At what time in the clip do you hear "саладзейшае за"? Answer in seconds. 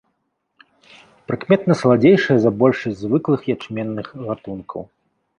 1.81-2.51